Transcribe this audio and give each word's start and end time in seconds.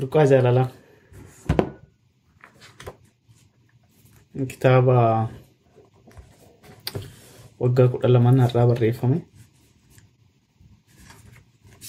Burqaa 0.00 0.24
jaalalaa. 0.30 0.68
Kitaaba 4.50 4.96
waggaa 7.62 7.88
kudha 7.92 8.08
lamaan 8.14 8.40
har'aa 8.44 8.66
barreeffame. 8.70 9.18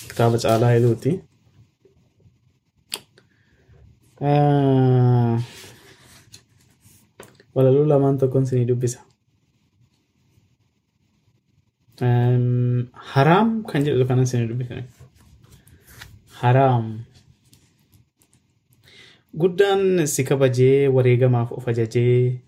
Kitaaba 0.09 0.37
Caalaa 0.43 0.73
Heduuti. 0.75 1.11
Walaloo 7.55 7.85
lamaan 7.89 8.17
tokkoon 8.17 8.43
isinii 8.43 8.67
dubbisa. 8.67 8.99
Haraam 13.13 13.49
kan 13.69 13.85
jedhu 13.85 14.05
kanan 14.09 14.23
isinii 14.27 14.49
dubbifame. 14.51 14.83
Haraam. 16.41 16.85
Guddaan 19.39 20.07
si 20.13 20.23
kabajee 20.27 20.87
wareegamaaf 20.95 21.51
of 21.57 21.67
ajajee 21.71 22.41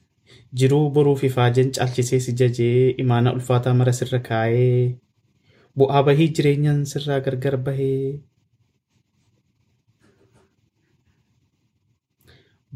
jiruu 0.62 0.90
boruuf 0.96 1.24
ifaajen 1.30 1.70
caalchisee 1.78 2.20
si 2.26 2.34
jajee 2.42 2.96
imaana 3.04 3.34
ulfaataa 3.38 3.74
mara 3.80 3.94
sirra 4.00 4.20
kaayee 4.28 5.00
bu'aa 5.78 6.04
bahii 6.10 6.30
jireenyaan 6.40 6.82
sirraa 6.94 7.20
gargar 7.28 7.58
bahee. 7.68 8.20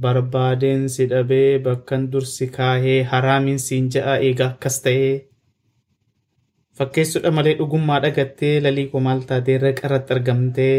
Barbaadeen 0.01 0.87
si 0.93 1.07
dhabee 1.11 1.59
bakkan 1.65 2.03
dursi 2.11 2.47
kaahee 2.57 3.03
haraamin 3.11 3.59
siin 3.65 3.89
ja'a 3.93 4.15
eega 4.27 4.45
akkas 4.51 4.77
ta'ee. 4.85 5.13
Fakkeessudha 6.77 7.31
malee 7.37 7.55
dhugummaa 7.59 7.99
dhagattee 8.03 8.55
lalii 8.65 8.87
koo 8.91 9.01
maal 9.07 9.21
taateerra 9.29 9.71
qaratti 9.79 10.13
argamtee 10.17 10.75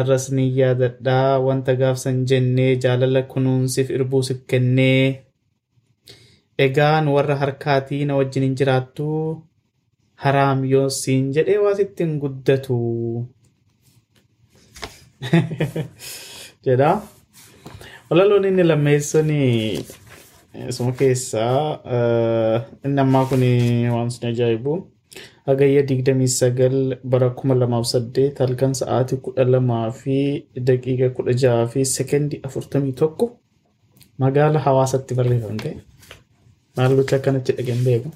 arras 0.00 0.26
ni 0.36 0.44
yaadadhaa 0.58 1.38
wanta 1.46 1.74
gaafsan 1.80 2.18
jennee 2.30 2.72
jaalala 2.84 3.22
kunuunsiif 3.32 3.90
irbuusif 3.96 4.38
kennee. 4.50 5.24
Egaan 6.66 7.08
warra 7.14 7.36
harkaatii 7.42 8.04
na 8.08 8.16
wajjin 8.20 8.46
hin 8.46 8.56
jiraattu 8.60 9.08
haraam 10.24 10.64
yoo 10.72 10.88
siin 11.00 11.32
jedhee 11.36 11.58
waa 11.64 11.74
sitti 11.80 12.06
hin 12.06 12.14
guddatu. 12.22 12.78
Jedha. 16.66 16.90
Walaloon 18.10 18.44
inni 18.50 18.64
lammeessuun 18.70 19.30
isuma 20.68 20.92
keessaa 20.98 21.80
inni 22.84 23.00
ammaa 23.04 23.24
kun 23.30 23.44
waan 23.94 24.10
sun 24.14 24.28
ajaa'ibu 24.30 24.74
hagayya 25.48 25.82
digdamii 25.88 26.30
sagal 26.40 26.76
bara 27.12 27.28
kuma 27.38 27.54
lamaaf 27.62 27.86
saddeet 27.92 28.38
halkan 28.42 28.72
sa'aatii 28.80 29.18
kudha 29.24 29.44
lamaa 29.54 29.86
fi 30.00 30.16
daqiiqa 30.68 31.08
kudha 31.16 31.32
jaha 31.42 31.64
fi 31.72 31.80
sekendii 31.96 32.40
afurtamii 32.48 32.94
tokko 33.00 33.26
magaala 34.22 34.58
hawaasatti 34.66 35.12
barreeffamte 35.18 35.70
maal 36.76 36.92
gocha 36.98 37.16
akkanatti 37.18 37.52
dhageen 37.58 37.82
beeku. 37.86 38.08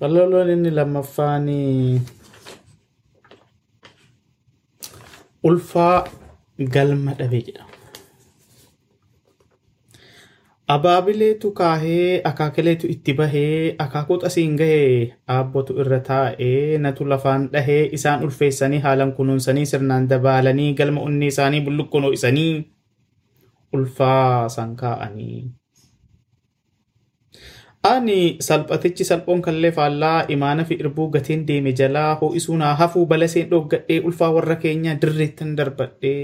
Walaloon 0.00 0.50
inni 0.54 0.70
lammaffaan 0.78 1.46
ulfaa 5.48 5.96
galma 6.74 7.12
dhabee 7.20 7.42
jedha. 7.48 7.64
Abaabileetu 10.74 11.48
kaahee 11.58 12.20
akaakileetu 12.30 12.86
itti 12.94 13.12
bahee 13.20 13.74
akaakuu 13.84 14.18
xasiin 14.24 14.56
gahee 14.60 15.14
aabbotu 15.36 15.76
irra 15.84 15.98
taa'ee 16.08 16.78
natu 16.84 17.06
lafaan 17.12 17.46
dhahee 17.54 17.80
isaan 17.98 18.22
ulfeessanii 18.26 18.78
haalan 18.84 19.12
kunuunsanii 19.16 19.64
sirnaan 19.70 20.08
dabaalanii 20.10 20.68
galma 20.80 21.00
onnee 21.08 21.30
isaanii 21.34 21.60
bulluqqoon 21.68 22.04
ho'isanii 22.08 22.52
ulfaa 23.78 24.48
san 24.56 24.76
kaa'anii. 24.82 25.40
Ani 27.92 28.18
salphatichi 28.48 29.04
salphoon 29.10 29.42
kallee 29.48 29.72
faallaa 29.80 30.18
imaana 30.36 30.64
fi 30.70 30.78
irbuu 30.84 31.08
gatiin 31.16 31.42
deeme 31.48 31.72
jalaa 31.82 32.14
ho'isuu 32.22 32.56
naa 32.62 32.74
hafuu 32.82 33.06
balaseen 33.14 33.50
dhoggadhee 33.50 34.00
ulfaa 34.10 34.30
warra 34.38 34.56
keenya 34.66 34.94
dirreettan 35.02 35.56
darbadhee. 35.56 36.22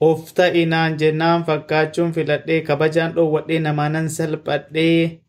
Of 0.00 0.32
ta'inaan 0.36 0.98
jennaan 1.00 1.44
fakkaachuun 1.48 2.12
filadhee 2.12 2.60
kabajaan 2.60 3.14
dhoowwadhee 3.16 3.60
namaanan 3.64 4.08
salphadhee 4.16 5.20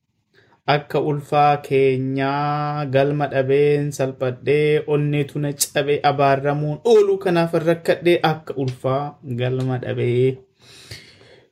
akka 0.74 1.00
ulfaa 1.00 1.58
keenyaa 1.68 2.86
galma 2.96 3.28
dhabeen 3.32 3.92
salphadhee 3.98 4.84
onneetu 4.88 5.40
na 5.40 5.54
cabee 5.54 6.00
abaaramuun 6.10 6.82
ooluu 6.84 7.18
kanaaf 7.18 7.54
rakkadhee 7.68 8.20
akka 8.32 8.54
ulfaa 8.58 9.20
galma 9.40 9.78
dhabee. 9.84 10.38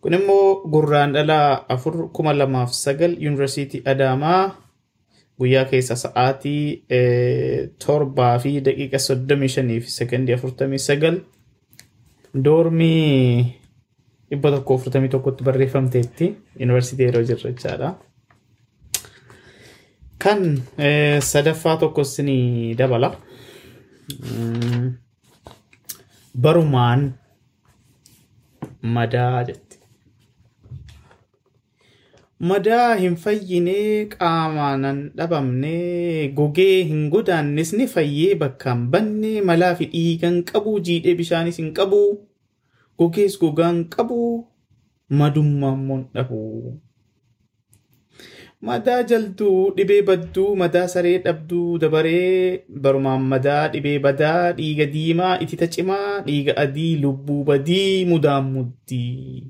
Kun 0.02 0.14
immoo 0.14 0.68
gurraan 0.74 1.14
dhalaa 1.16 1.66
afur 1.76 2.10
kuma 2.14 2.34
lamaaf 2.38 2.72
sagal 2.76 3.16
yuunivarsiitii 3.24 3.82
Adaamaa 3.86 4.44
guyyaa 5.40 5.66
keessa 5.72 5.96
sa'aatii 6.04 6.84
torbaa 7.86 8.36
fi 8.44 8.52
daqiiqa 8.68 9.00
soddomii 9.08 9.50
shanii 9.56 9.80
fi 9.86 9.90
sekondii 10.00 10.36
afurtamii 10.36 10.80
sagal 10.90 11.18
doormii 12.44 13.56
dhibba 14.30 14.52
tokko 14.56 14.76
afurtamii 14.76 15.10
tokkotti 15.10 15.44
barreeffamteetti 15.48 16.26
yuunivarsiitii 16.60 17.06
yeroo 17.08 17.24
jirra 17.30 17.52
jechaadha. 17.52 17.90
Kan 20.24 20.42
sadaffaa 21.22 21.78
tokkos 21.78 22.20
ni 22.20 22.76
dabala. 22.78 23.12
Barumaan 26.42 27.14
madaa 28.82 29.44
jetti. 29.44 29.65
Madaa 32.40 32.96
hin 33.00 33.16
fayyinee 33.16 34.06
qaamaan 34.14 34.98
dhabamne 35.20 35.76
gogee 36.40 36.84
hin 36.90 37.06
godaannes 37.14 37.72
ni 37.80 37.88
fayyee 37.94 38.36
bakkaan 38.42 38.82
banne 38.96 39.32
malaa 39.50 39.76
fi 39.82 39.86
dhiigan 39.94 40.42
qabu 40.50 40.74
jiidhee 40.90 41.16
bishaanis 41.22 41.58
hin 41.62 41.70
qabu 41.80 42.02
gogees 43.04 43.38
gogaan 43.46 43.80
qabu 43.96 44.20
madummaan 45.22 45.80
moon 45.88 46.04
dhabu. 46.18 46.42
Madaa 48.68 49.02
jaltuu 49.10 49.72
dhibee 49.78 50.02
badduu 50.12 50.52
madaa 50.60 50.86
saree 50.92 51.18
dhabduu 51.26 51.78
dabaree 51.80 52.64
barumaan 52.86 53.24
madaa 53.34 53.64
dhibee 53.74 54.00
badaa 54.06 54.52
dhiiga 54.60 54.86
diimaa 54.94 55.36
itita 55.48 55.68
cimaa 55.76 56.22
dhiiga 56.30 56.58
adii 56.64 56.96
lubbuu 57.04 57.44
badii 57.52 58.06
mudaan 58.12 58.52
muddii. 58.56 59.44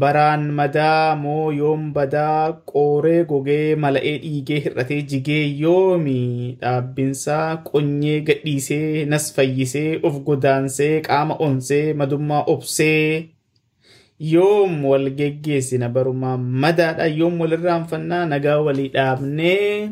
Baraan 0.00 0.44
madaa 0.58 1.14
moo 1.22 1.50
yoom 1.58 1.82
badaa 1.96 2.52
qooree 2.70 3.24
gogee 3.30 3.76
mala'ee 3.82 4.14
dhiigee 4.22 4.60
hir'atee 4.64 5.00
jigee 5.10 5.42
yoomi 5.62 6.14
dhaabbinsaa 6.62 7.48
qonyee 7.68 8.16
gadhiisee 8.28 9.04
nas 9.12 9.26
fayyisee 9.36 9.90
of 10.08 10.16
godaansee 10.28 10.94
qaama 11.08 11.34
onsee 11.46 11.86
madummaa 12.00 12.42
obsee 12.54 13.28
yoom 14.32 14.72
wal 14.90 15.06
geggeessina 15.18 15.88
barumaa 15.96 16.36
madaadha 16.64 17.06
yoom 17.20 17.36
walirraanfannaa 17.44 18.24
nagaa 18.32 18.56
walii 18.68 18.88
dhaabnee 18.96 19.90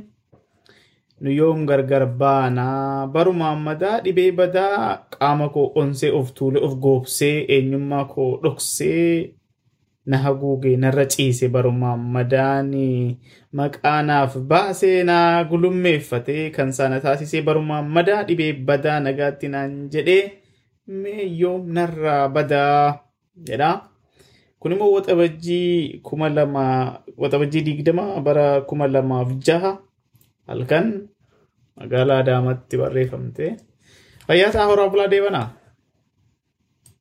nu 1.21 1.31
yoom 1.41 1.61
gargar 1.71 2.07
baanaa 2.25 3.07
barumaan 3.15 3.61
madaa 3.69 4.01
dhibee 4.09 4.33
badaa 4.41 4.81
qaama 5.19 5.49
koo 5.55 5.69
onsee 5.85 6.11
of 6.19 6.33
tuule 6.41 6.59
of 6.67 6.75
goobsee 6.87 7.37
eenyummaa 7.59 8.05
koo 8.15 8.31
dhoksee 8.43 9.09
na 10.07 10.17
haguugee 10.25 10.77
narra 10.83 11.05
ciise 11.13 11.47
barumaan 11.55 12.01
madaani 12.15 13.19
maqaanaaf 13.59 14.35
baasee 14.51 14.99
naa 15.11 15.45
gulummeeffatee 15.51 16.51
kan 16.57 16.73
sana 16.79 17.01
taasisee 17.05 17.43
barumaan 17.49 17.87
madaa 17.97 18.23
dhibee 18.29 18.53
badaa 18.69 18.99
nagaatti 19.07 19.49
naan 19.55 19.73
jedhee 19.93 20.25
mee 21.03 21.25
yoom 21.41 21.63
narraa 21.77 22.29
badaa 22.29 22.99
jedha. 23.47 23.71
Kun 24.61 24.73
immoo 24.73 24.93
waxabajjii 24.97 26.01
kuma 26.07 26.29
lama 26.37 26.65
waxabajjii 27.23 27.63
digdama 27.69 28.05
bara 28.27 28.47
kuma 28.69 28.87
lamaaf 28.95 29.31
jaha 29.47 29.73
halkan 30.49 30.87
magaalaa 31.79 32.19
Adaamaatti 32.23 32.77
barreeffamte. 32.81 33.57
Fayyaa 34.27 34.51
isaa 34.51 34.67
horaa 34.71 34.89
bulaa 34.93 35.09
deebanaa. 35.13 35.49